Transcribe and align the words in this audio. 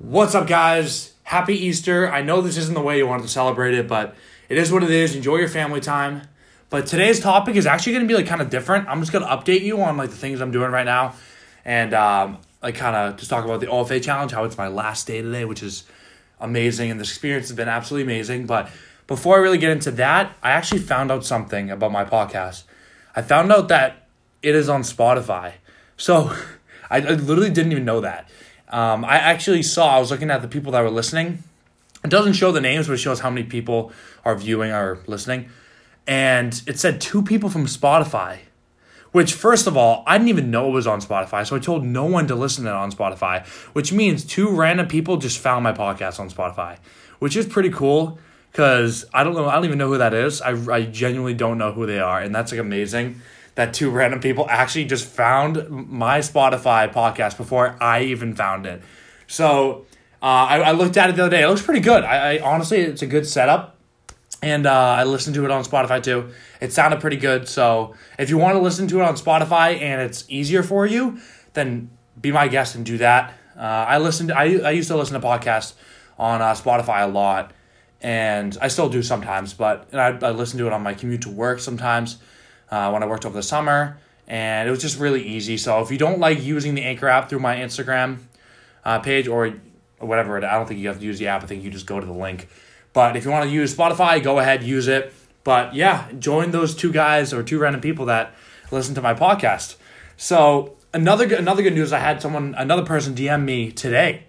What's 0.00 0.36
up, 0.36 0.46
guys? 0.46 1.12
Happy 1.24 1.54
Easter. 1.54 2.08
I 2.08 2.22
know 2.22 2.40
this 2.40 2.56
isn't 2.56 2.74
the 2.74 2.80
way 2.80 2.98
you 2.98 3.06
wanted 3.08 3.24
to 3.24 3.28
celebrate 3.28 3.74
it, 3.74 3.88
but 3.88 4.14
it 4.48 4.56
is 4.56 4.70
what 4.70 4.84
it 4.84 4.92
is. 4.92 5.16
Enjoy 5.16 5.38
your 5.38 5.48
family 5.48 5.80
time. 5.80 6.22
But 6.70 6.86
today's 6.86 7.18
topic 7.18 7.56
is 7.56 7.66
actually 7.66 7.94
going 7.94 8.04
to 8.04 8.08
be 8.08 8.14
like 8.14 8.28
kind 8.28 8.40
of 8.40 8.48
different. 8.48 8.86
I'm 8.86 9.00
just 9.00 9.10
going 9.10 9.24
to 9.24 9.28
update 9.28 9.62
you 9.62 9.82
on 9.82 9.96
like 9.96 10.10
the 10.10 10.16
things 10.16 10.40
I'm 10.40 10.52
doing 10.52 10.70
right 10.70 10.86
now, 10.86 11.14
and 11.64 11.94
um, 11.94 12.38
like 12.62 12.76
kind 12.76 12.94
of 12.94 13.16
just 13.16 13.28
talk 13.28 13.44
about 13.44 13.58
the 13.58 13.66
OFA 13.66 14.00
challenge, 14.00 14.30
how 14.30 14.44
it's 14.44 14.56
my 14.56 14.68
last 14.68 15.08
day 15.08 15.20
today, 15.20 15.44
which 15.44 15.64
is 15.64 15.82
amazing, 16.38 16.92
and 16.92 17.00
this 17.00 17.10
experience 17.10 17.48
has 17.48 17.56
been 17.56 17.68
absolutely 17.68 18.04
amazing. 18.04 18.46
But 18.46 18.70
before 19.08 19.34
I 19.34 19.40
really 19.40 19.58
get 19.58 19.72
into 19.72 19.90
that, 19.90 20.36
I 20.44 20.52
actually 20.52 20.80
found 20.80 21.10
out 21.10 21.24
something 21.24 21.72
about 21.72 21.90
my 21.90 22.04
podcast. 22.04 22.62
I 23.16 23.22
found 23.22 23.50
out 23.50 23.66
that 23.66 24.06
it 24.44 24.54
is 24.54 24.68
on 24.68 24.82
Spotify. 24.82 25.54
So 25.96 26.32
I, 26.88 26.98
I 26.98 27.00
literally 27.00 27.50
didn't 27.50 27.72
even 27.72 27.84
know 27.84 28.00
that. 28.00 28.30
Um, 28.70 29.04
I 29.04 29.16
actually 29.16 29.62
saw, 29.62 29.96
I 29.96 29.98
was 29.98 30.10
looking 30.10 30.30
at 30.30 30.42
the 30.42 30.48
people 30.48 30.72
that 30.72 30.82
were 30.82 30.90
listening. 30.90 31.42
It 32.04 32.10
doesn't 32.10 32.34
show 32.34 32.52
the 32.52 32.60
names, 32.60 32.86
but 32.86 32.94
it 32.94 32.98
shows 32.98 33.20
how 33.20 33.30
many 33.30 33.46
people 33.46 33.92
are 34.24 34.36
viewing 34.36 34.70
or 34.70 35.00
listening. 35.06 35.48
And 36.06 36.60
it 36.66 36.78
said 36.78 37.00
two 37.00 37.22
people 37.22 37.50
from 37.50 37.66
Spotify, 37.66 38.38
which, 39.12 39.32
first 39.32 39.66
of 39.66 39.76
all, 39.76 40.04
I 40.06 40.16
didn't 40.16 40.28
even 40.28 40.50
know 40.50 40.68
it 40.68 40.72
was 40.72 40.86
on 40.86 41.00
Spotify. 41.00 41.46
So 41.46 41.56
I 41.56 41.58
told 41.58 41.84
no 41.84 42.04
one 42.04 42.26
to 42.28 42.34
listen 42.34 42.64
to 42.64 42.70
it 42.70 42.74
on 42.74 42.92
Spotify, 42.92 43.46
which 43.74 43.92
means 43.92 44.24
two 44.24 44.48
random 44.50 44.86
people 44.86 45.16
just 45.16 45.38
found 45.38 45.64
my 45.64 45.72
podcast 45.72 46.20
on 46.20 46.30
Spotify, 46.30 46.78
which 47.18 47.36
is 47.36 47.46
pretty 47.46 47.70
cool 47.70 48.18
because 48.52 49.04
I 49.12 49.24
don't 49.24 49.34
know, 49.34 49.48
I 49.48 49.54
don't 49.54 49.64
even 49.64 49.78
know 49.78 49.88
who 49.88 49.98
that 49.98 50.14
is. 50.14 50.40
I, 50.40 50.52
I 50.72 50.82
genuinely 50.84 51.34
don't 51.34 51.58
know 51.58 51.72
who 51.72 51.86
they 51.86 52.00
are. 52.00 52.20
And 52.20 52.34
that's 52.34 52.52
like 52.52 52.60
amazing 52.60 53.20
that 53.58 53.74
two 53.74 53.90
random 53.90 54.20
people 54.20 54.46
actually 54.48 54.84
just 54.84 55.04
found 55.04 55.68
my 55.68 56.20
Spotify 56.20 56.92
podcast 56.92 57.36
before 57.36 57.76
I 57.80 58.02
even 58.02 58.36
found 58.36 58.66
it. 58.66 58.80
So 59.26 59.84
uh, 60.22 60.26
I, 60.26 60.60
I, 60.60 60.70
looked 60.70 60.96
at 60.96 61.10
it 61.10 61.16
the 61.16 61.22
other 61.22 61.36
day. 61.36 61.42
It 61.42 61.48
looks 61.48 61.62
pretty 61.62 61.80
good. 61.80 62.04
I, 62.04 62.36
I 62.36 62.38
honestly, 62.38 62.78
it's 62.78 63.02
a 63.02 63.06
good 63.08 63.26
setup, 63.26 63.76
and 64.44 64.64
uh, 64.64 64.72
I 64.72 65.02
listened 65.02 65.34
to 65.34 65.44
it 65.44 65.50
on 65.50 65.64
Spotify 65.64 66.00
too. 66.00 66.30
It 66.60 66.72
sounded 66.72 67.00
pretty 67.00 67.16
good. 67.16 67.48
So 67.48 67.96
if 68.16 68.30
you 68.30 68.38
want 68.38 68.54
to 68.54 68.60
listen 68.60 68.86
to 68.86 69.00
it 69.00 69.02
on 69.02 69.16
Spotify 69.16 69.82
and 69.82 70.02
it's 70.02 70.24
easier 70.28 70.62
for 70.62 70.86
you, 70.86 71.18
then 71.54 71.90
be 72.20 72.30
my 72.30 72.46
guest 72.46 72.76
and 72.76 72.86
do 72.86 72.98
that. 72.98 73.34
Uh, 73.56 73.62
I 73.62 73.98
listened. 73.98 74.30
I 74.30 74.58
I 74.60 74.70
used 74.70 74.86
to 74.86 74.96
listen 74.96 75.20
to 75.20 75.26
podcasts 75.26 75.74
on 76.16 76.40
uh, 76.40 76.52
Spotify 76.52 77.02
a 77.02 77.08
lot, 77.08 77.50
and 78.00 78.56
I 78.60 78.68
still 78.68 78.88
do 78.88 79.02
sometimes. 79.02 79.52
But 79.52 79.88
and 79.90 80.00
I, 80.00 80.28
I 80.28 80.30
listen 80.30 80.60
to 80.60 80.68
it 80.68 80.72
on 80.72 80.84
my 80.84 80.94
commute 80.94 81.22
to 81.22 81.30
work 81.30 81.58
sometimes 81.58 82.18
uh, 82.70 82.90
when 82.90 83.02
I 83.02 83.06
worked 83.06 83.24
over 83.24 83.34
the 83.34 83.42
summer, 83.42 83.98
and 84.26 84.68
it 84.68 84.70
was 84.70 84.80
just 84.80 84.98
really 84.98 85.22
easy. 85.22 85.56
So 85.56 85.80
if 85.80 85.90
you 85.90 85.98
don't 85.98 86.18
like 86.18 86.42
using 86.42 86.74
the 86.74 86.82
Anchor 86.82 87.08
app 87.08 87.28
through 87.28 87.40
my 87.40 87.56
Instagram 87.56 88.18
uh, 88.84 88.98
page 88.98 89.26
or 89.28 89.54
whatever, 89.98 90.36
I 90.44 90.56
don't 90.56 90.66
think 90.66 90.80
you 90.80 90.88
have 90.88 90.98
to 90.98 91.04
use 91.04 91.18
the 91.18 91.28
app. 91.28 91.42
I 91.42 91.46
think 91.46 91.64
you 91.64 91.70
just 91.70 91.86
go 91.86 91.98
to 91.98 92.06
the 92.06 92.12
link. 92.12 92.48
But 92.92 93.16
if 93.16 93.24
you 93.24 93.30
want 93.30 93.44
to 93.44 93.50
use 93.50 93.74
Spotify, 93.74 94.22
go 94.22 94.38
ahead, 94.38 94.62
use 94.62 94.88
it. 94.88 95.12
But 95.44 95.74
yeah, 95.74 96.10
join 96.18 96.50
those 96.50 96.74
two 96.74 96.92
guys 96.92 97.32
or 97.32 97.42
two 97.42 97.58
random 97.58 97.80
people 97.80 98.06
that 98.06 98.34
listen 98.70 98.94
to 98.96 99.02
my 99.02 99.14
podcast. 99.14 99.76
So 100.16 100.76
another 100.92 101.32
another 101.34 101.62
good 101.62 101.74
news, 101.74 101.92
I 101.92 102.00
had 102.00 102.20
someone, 102.20 102.54
another 102.56 102.84
person 102.84 103.14
DM 103.14 103.44
me 103.44 103.72
today, 103.72 104.24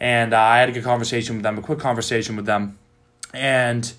and 0.00 0.34
uh, 0.34 0.38
I 0.38 0.58
had 0.58 0.68
a 0.68 0.72
good 0.72 0.84
conversation 0.84 1.36
with 1.36 1.42
them, 1.42 1.58
a 1.58 1.62
quick 1.62 1.78
conversation 1.78 2.36
with 2.36 2.44
them, 2.44 2.78
and 3.32 3.90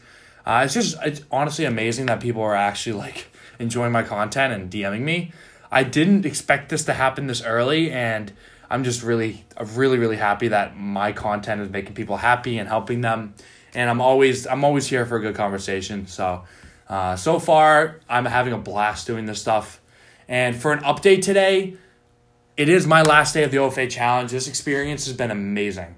uh, 0.46 0.62
it's 0.66 0.74
just 0.74 0.98
it's 1.04 1.22
honestly 1.32 1.66
amazing 1.66 2.08
that 2.08 2.20
people 2.20 2.42
are 2.42 2.56
actually 2.56 2.98
like 2.98 3.29
enjoying 3.60 3.92
my 3.92 4.04
content 4.04 4.54
and 4.54 4.72
DMing 4.72 5.02
me. 5.02 5.32
I 5.72 5.84
didn't 5.84 6.26
expect 6.26 6.70
this 6.70 6.86
to 6.86 6.94
happen 6.94 7.28
this 7.28 7.44
early, 7.44 7.92
and 7.92 8.32
I'm 8.70 8.84
just 8.84 9.04
really, 9.04 9.46
really, 9.60 10.00
really 10.00 10.16
happy 10.16 10.48
that 10.48 10.76
my 10.78 11.12
content 11.12 11.62
is 11.62 11.70
making 11.70 11.94
people 11.94 12.18
happy 12.18 12.58
and 12.58 12.68
helping 12.68 13.02
them. 13.02 13.36
And 13.76 13.90
I'm 13.90 14.02
always, 14.02 14.48
I'm 14.48 14.64
always 14.64 14.88
here 14.88 15.06
for 15.06 15.18
a 15.18 15.22
good 15.22 15.36
conversation. 15.36 16.08
So, 16.08 16.44
uh, 16.88 17.16
so 17.16 17.38
far, 17.38 18.00
I'm 18.10 18.26
having 18.26 18.54
a 18.54 18.58
blast 18.58 19.06
doing 19.06 19.26
this 19.26 19.40
stuff. 19.40 19.80
And 20.28 20.56
for 20.56 20.74
an 20.74 20.80
update 20.80 21.22
today, 21.22 21.76
it 22.58 22.68
is 22.68 22.88
my 22.88 23.04
last 23.04 23.34
day 23.34 23.44
of 23.44 23.52
the 23.52 23.58
OFA 23.58 23.90
challenge. 23.90 24.32
This 24.32 24.48
experience 24.48 25.06
has 25.06 25.16
been 25.16 25.32
amazing. 25.32 25.96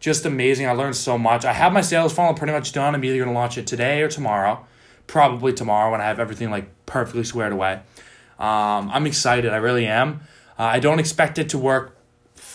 Just 0.00 0.26
amazing. 0.26 0.66
I 0.66 0.72
learned 0.72 0.96
so 0.96 1.16
much. 1.16 1.44
I 1.44 1.52
have 1.52 1.72
my 1.72 1.80
sales 1.80 2.12
funnel 2.12 2.34
pretty 2.34 2.52
much 2.52 2.72
done. 2.72 2.94
I'm 2.94 3.04
either 3.04 3.16
going 3.16 3.28
to 3.28 3.34
launch 3.34 3.58
it 3.58 3.66
today 3.66 4.02
or 4.02 4.08
tomorrow 4.08 4.66
probably 5.06 5.52
tomorrow 5.52 5.90
when 5.90 6.00
I 6.00 6.04
have 6.04 6.20
everything 6.20 6.50
like 6.50 6.68
perfectly 6.86 7.24
squared 7.24 7.52
away. 7.52 7.80
Um, 8.38 8.90
I'm 8.90 9.06
excited. 9.06 9.52
I 9.52 9.56
really 9.56 9.86
am. 9.86 10.20
Uh, 10.58 10.64
I 10.64 10.80
don't 10.80 10.98
expect 10.98 11.38
it 11.38 11.50
to 11.50 11.58
work 11.58 11.96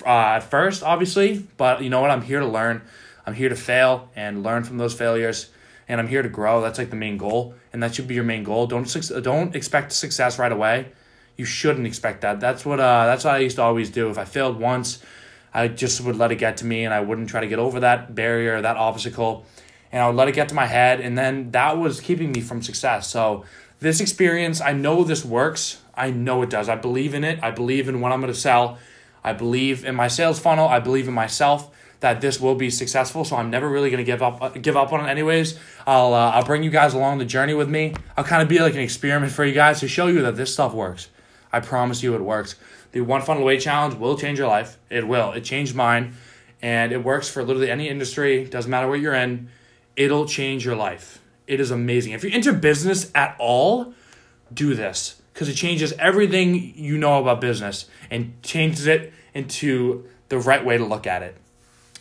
uh, 0.05 0.09
at 0.09 0.39
first, 0.41 0.83
obviously, 0.83 1.45
but 1.57 1.81
you 1.81 1.89
know 1.89 2.01
what? 2.01 2.11
I'm 2.11 2.21
here 2.21 2.39
to 2.39 2.47
learn. 2.47 2.81
I'm 3.25 3.33
here 3.33 3.49
to 3.49 3.55
fail 3.55 4.09
and 4.15 4.43
learn 4.43 4.63
from 4.63 4.77
those 4.77 4.93
failures, 4.93 5.49
and 5.87 5.99
I'm 5.99 6.07
here 6.07 6.21
to 6.21 6.29
grow. 6.29 6.61
That's 6.61 6.77
like 6.77 6.89
the 6.89 6.95
main 6.95 7.17
goal, 7.17 7.53
and 7.71 7.83
that 7.83 7.95
should 7.95 8.07
be 8.07 8.15
your 8.15 8.23
main 8.23 8.43
goal. 8.43 8.67
Don't 8.67 8.91
don't 9.23 9.55
expect 9.55 9.91
success 9.91 10.39
right 10.39 10.51
away. 10.51 10.91
You 11.37 11.45
shouldn't 11.45 11.87
expect 11.87 12.21
that. 12.21 12.39
That's 12.39 12.65
what 12.65 12.79
uh, 12.79 13.05
that's 13.05 13.23
what 13.23 13.35
I 13.35 13.39
used 13.39 13.57
to 13.57 13.61
always 13.61 13.89
do. 13.89 14.09
If 14.09 14.17
I 14.17 14.25
failed 14.25 14.59
once, 14.59 15.03
I 15.53 15.67
just 15.67 16.01
would 16.01 16.17
let 16.17 16.31
it 16.31 16.35
get 16.37 16.57
to 16.57 16.65
me, 16.65 16.85
and 16.85 16.93
I 16.93 17.01
wouldn't 17.01 17.29
try 17.29 17.41
to 17.41 17.47
get 17.47 17.59
over 17.59 17.81
that 17.81 18.15
barrier, 18.15 18.61
that 18.61 18.77
obstacle 18.77 19.45
and 19.91 20.03
I 20.03 20.07
would 20.07 20.15
let 20.15 20.27
it 20.27 20.35
get 20.35 20.49
to 20.49 20.55
my 20.55 20.65
head, 20.65 20.99
and 20.99 21.17
then 21.17 21.51
that 21.51 21.77
was 21.77 21.99
keeping 21.99 22.31
me 22.31 22.41
from 22.41 22.61
success. 22.61 23.07
So 23.07 23.45
this 23.79 23.99
experience, 23.99 24.61
I 24.61 24.73
know 24.73 25.03
this 25.03 25.23
works. 25.23 25.81
I 25.95 26.11
know 26.11 26.41
it 26.41 26.49
does. 26.49 26.69
I 26.69 26.75
believe 26.75 27.13
in 27.13 27.23
it. 27.23 27.39
I 27.41 27.51
believe 27.51 27.89
in 27.89 28.01
what 28.01 28.11
I'm 28.11 28.21
going 28.21 28.33
to 28.33 28.39
sell. 28.39 28.77
I 29.23 29.33
believe 29.33 29.83
in 29.83 29.95
my 29.95 30.07
sales 30.07 30.39
funnel. 30.39 30.67
I 30.67 30.79
believe 30.79 31.07
in 31.07 31.13
myself 31.13 31.69
that 31.99 32.21
this 32.21 32.39
will 32.39 32.55
be 32.55 32.69
successful. 32.69 33.25
So 33.25 33.35
I'm 33.35 33.49
never 33.49 33.69
really 33.69 33.89
going 33.89 34.03
to 34.03 34.05
give 34.05 34.21
up 34.21 34.61
give 34.61 34.77
up 34.77 34.93
on 34.93 35.05
it. 35.05 35.09
Anyways, 35.09 35.59
I'll 35.85 36.13
uh, 36.13 36.31
I'll 36.31 36.45
bring 36.45 36.63
you 36.63 36.69
guys 36.69 36.93
along 36.93 37.17
the 37.17 37.25
journey 37.25 37.53
with 37.53 37.69
me. 37.69 37.93
I'll 38.15 38.23
kind 38.23 38.41
of 38.41 38.47
be 38.47 38.59
like 38.59 38.73
an 38.73 38.79
experiment 38.79 39.31
for 39.31 39.43
you 39.43 39.53
guys 39.53 39.79
to 39.81 39.87
show 39.87 40.07
you 40.07 40.21
that 40.21 40.35
this 40.35 40.53
stuff 40.53 40.73
works. 40.73 41.09
I 41.51 41.59
promise 41.59 42.03
you, 42.03 42.15
it 42.15 42.21
works. 42.21 42.55
The 42.91 43.01
one 43.01 43.21
funnel 43.21 43.43
away 43.43 43.59
challenge 43.59 43.95
will 43.95 44.17
change 44.17 44.39
your 44.39 44.47
life. 44.47 44.77
It 44.89 45.07
will. 45.07 45.31
It 45.33 45.43
changed 45.43 45.75
mine, 45.75 46.13
and 46.61 46.91
it 46.91 47.03
works 47.03 47.29
for 47.29 47.43
literally 47.43 47.71
any 47.71 47.89
industry. 47.89 48.45
Doesn't 48.45 48.69
matter 48.69 48.87
what 48.87 48.99
you're 48.99 49.13
in 49.13 49.49
it'll 49.99 50.25
change 50.25 50.65
your 50.65 50.75
life. 50.75 51.21
It 51.45 51.59
is 51.59 51.69
amazing. 51.69 52.13
If 52.13 52.23
you're 52.23 52.33
into 52.33 52.53
business 52.53 53.11
at 53.13 53.35
all, 53.37 53.93
do 54.51 54.73
this 54.73 55.21
because 55.33 55.49
it 55.49 55.55
changes 55.55 55.93
everything 55.99 56.73
you 56.75 56.97
know 56.97 57.21
about 57.21 57.41
business 57.41 57.85
and 58.09 58.41
changes 58.41 58.87
it 58.87 59.13
into 59.33 60.07
the 60.29 60.39
right 60.39 60.65
way 60.65 60.77
to 60.77 60.85
look 60.85 61.05
at 61.05 61.21
it. 61.21 61.35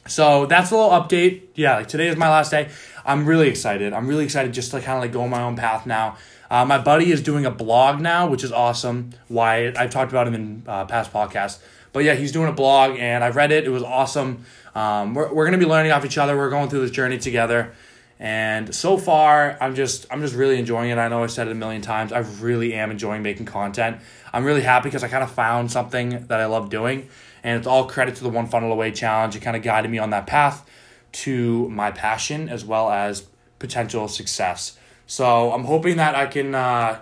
So 0.06 0.46
that's 0.46 0.70
a 0.70 0.76
little 0.76 0.90
update. 0.90 1.42
Yeah, 1.54 1.76
like 1.76 1.88
today 1.88 2.08
is 2.08 2.16
my 2.16 2.30
last 2.30 2.50
day. 2.50 2.68
I'm 3.04 3.26
really 3.26 3.48
excited. 3.48 3.92
I'm 3.92 4.06
really 4.06 4.24
excited 4.24 4.54
just 4.54 4.70
to 4.70 4.80
kind 4.80 4.96
of 4.96 5.02
like 5.02 5.12
go 5.12 5.22
on 5.22 5.30
my 5.30 5.42
own 5.42 5.56
path 5.56 5.84
now. 5.84 6.16
Uh, 6.50 6.64
my 6.64 6.78
buddy 6.78 7.10
is 7.10 7.20
doing 7.20 7.44
a 7.44 7.50
blog 7.50 8.00
now, 8.00 8.28
which 8.28 8.44
is 8.44 8.52
awesome. 8.52 9.10
Why 9.26 9.72
I've 9.76 9.90
talked 9.90 10.12
about 10.12 10.26
him 10.28 10.34
in 10.34 10.62
uh, 10.66 10.86
past 10.86 11.12
podcasts. 11.12 11.58
But 11.92 12.04
yeah, 12.04 12.14
he's 12.14 12.32
doing 12.32 12.48
a 12.48 12.52
blog 12.52 12.98
and 12.98 13.24
I 13.24 13.30
read 13.30 13.52
it. 13.52 13.64
It 13.64 13.70
was 13.70 13.82
awesome. 13.82 14.44
Um, 14.74 15.14
we're 15.14 15.32
we're 15.32 15.50
to 15.50 15.58
be 15.58 15.66
learning 15.66 15.92
off 15.92 16.04
each 16.04 16.18
other. 16.18 16.36
We're 16.36 16.50
going 16.50 16.68
through 16.68 16.82
this 16.82 16.90
journey 16.90 17.18
together. 17.18 17.72
And 18.20 18.74
so 18.74 18.98
far, 18.98 19.56
I'm 19.60 19.74
just 19.74 20.06
I'm 20.10 20.20
just 20.20 20.34
really 20.34 20.58
enjoying 20.58 20.90
it. 20.90 20.98
I 20.98 21.08
know 21.08 21.22
I 21.22 21.28
said 21.28 21.46
it 21.46 21.52
a 21.52 21.54
million 21.54 21.82
times. 21.82 22.12
I 22.12 22.18
really 22.18 22.74
am 22.74 22.90
enjoying 22.90 23.22
making 23.22 23.46
content. 23.46 23.98
I'm 24.32 24.44
really 24.44 24.62
happy 24.62 24.88
because 24.88 25.04
I 25.04 25.08
kind 25.08 25.22
of 25.22 25.30
found 25.30 25.70
something 25.70 26.26
that 26.26 26.40
I 26.40 26.46
love 26.46 26.68
doing, 26.68 27.08
and 27.44 27.58
it's 27.58 27.66
all 27.66 27.86
credit 27.86 28.16
to 28.16 28.24
the 28.24 28.28
One 28.28 28.46
Funnel 28.46 28.72
Away 28.72 28.90
challenge. 28.90 29.36
It 29.36 29.40
kind 29.40 29.56
of 29.56 29.62
guided 29.62 29.90
me 29.90 29.98
on 29.98 30.10
that 30.10 30.26
path 30.26 30.68
to 31.10 31.68
my 31.70 31.92
passion 31.92 32.48
as 32.48 32.64
well 32.64 32.90
as 32.90 33.26
potential 33.58 34.08
success. 34.08 34.76
So 35.06 35.52
I'm 35.52 35.64
hoping 35.64 35.96
that 35.96 36.14
I 36.14 36.26
can 36.26 36.54
uh, 36.54 36.98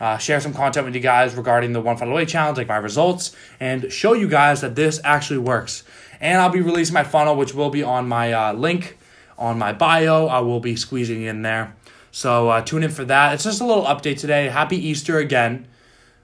uh, 0.00 0.18
share 0.18 0.40
some 0.40 0.52
content 0.52 0.86
with 0.86 0.94
you 0.94 1.00
guys 1.00 1.34
regarding 1.34 1.72
the 1.72 1.80
One 1.80 1.96
Funnel 1.96 2.14
Away 2.14 2.26
challenge, 2.26 2.58
like 2.58 2.68
my 2.68 2.76
results, 2.76 3.34
and 3.60 3.90
show 3.90 4.12
you 4.12 4.28
guys 4.28 4.60
that 4.60 4.74
this 4.74 5.00
actually 5.04 5.38
works. 5.38 5.84
And 6.20 6.40
I'll 6.40 6.50
be 6.50 6.60
releasing 6.60 6.94
my 6.94 7.04
funnel, 7.04 7.36
which 7.36 7.54
will 7.54 7.70
be 7.70 7.82
on 7.82 8.08
my 8.08 8.32
uh, 8.32 8.52
link 8.52 8.98
on 9.38 9.58
my 9.58 9.72
bio. 9.72 10.26
I 10.26 10.40
will 10.40 10.60
be 10.60 10.76
squeezing 10.76 11.22
in 11.22 11.42
there. 11.42 11.74
So 12.10 12.48
uh, 12.48 12.62
tune 12.62 12.82
in 12.82 12.90
for 12.90 13.04
that. 13.04 13.34
It's 13.34 13.44
just 13.44 13.60
a 13.60 13.66
little 13.66 13.84
update 13.84 14.18
today. 14.18 14.48
Happy 14.48 14.76
Easter 14.76 15.18
again. 15.18 15.66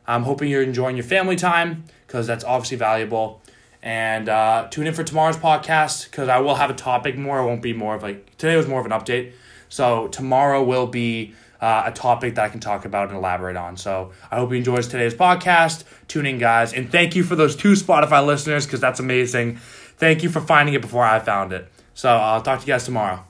I'm 0.06 0.22
hoping 0.22 0.50
you're 0.50 0.62
enjoying 0.62 0.96
your 0.96 1.04
family 1.04 1.36
time 1.36 1.84
because 2.06 2.26
that's 2.26 2.44
obviously 2.44 2.78
valuable. 2.78 3.42
And 3.82 4.28
uh, 4.28 4.68
tune 4.70 4.86
in 4.86 4.94
for 4.94 5.04
tomorrow's 5.04 5.36
podcast 5.36 6.10
because 6.10 6.28
I 6.28 6.38
will 6.38 6.54
have 6.54 6.70
a 6.70 6.74
topic 6.74 7.16
more. 7.16 7.40
It 7.40 7.46
won't 7.46 7.62
be 7.62 7.72
more 7.72 7.94
of 7.94 8.02
like 8.02 8.36
today 8.38 8.56
was 8.56 8.66
more 8.66 8.80
of 8.80 8.86
an 8.86 8.92
update. 8.92 9.32
So 9.68 10.08
tomorrow 10.08 10.62
will 10.62 10.86
be 10.86 11.34
uh, 11.62 11.84
a 11.86 11.92
topic 11.92 12.34
that 12.34 12.44
I 12.44 12.48
can 12.48 12.60
talk 12.60 12.84
about 12.84 13.08
and 13.08 13.16
elaborate 13.16 13.56
on. 13.56 13.76
So 13.76 14.10
I 14.30 14.36
hope 14.36 14.50
you 14.50 14.56
enjoyed 14.58 14.82
today's 14.82 15.14
podcast. 15.14 15.84
Tune 16.08 16.26
in, 16.26 16.38
guys, 16.38 16.74
and 16.74 16.90
thank 16.90 17.14
you 17.14 17.22
for 17.22 17.36
those 17.36 17.56
two 17.56 17.72
Spotify 17.72 18.26
listeners 18.26 18.66
because 18.66 18.80
that's 18.80 19.00
amazing. 19.00 19.56
Thank 19.96 20.24
you 20.24 20.28
for 20.28 20.40
finding 20.40 20.74
it 20.74 20.82
before 20.82 21.04
I 21.04 21.20
found 21.20 21.52
it. 21.52 21.68
So 21.94 22.10
I'll 22.10 22.42
talk 22.42 22.60
to 22.60 22.66
you 22.66 22.72
guys 22.72 22.84
tomorrow. 22.84 23.24